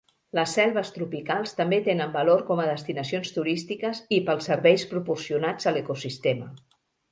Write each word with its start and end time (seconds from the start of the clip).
Les 0.37 0.53
selves 0.59 0.87
tropicals 0.95 1.53
també 1.59 1.79
tenen 1.87 2.15
valor 2.15 2.41
com 2.47 2.63
a 2.63 2.65
destinacions 2.71 3.31
turístiques 3.37 4.03
i 4.19 4.21
pels 4.31 4.51
serveis 4.53 4.89
proporcionats 4.97 5.71
a 5.73 5.77
l'ecosistema. 5.79 6.53